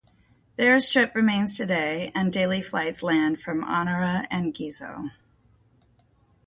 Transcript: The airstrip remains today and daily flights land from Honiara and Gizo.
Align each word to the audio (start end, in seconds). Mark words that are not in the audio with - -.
The 0.55 0.63
airstrip 0.63 1.13
remains 1.13 1.55
today 1.55 2.11
and 2.15 2.33
daily 2.33 2.59
flights 2.59 3.03
land 3.03 3.39
from 3.39 3.61
Honiara 3.61 4.25
and 4.31 4.51
Gizo. 4.51 5.11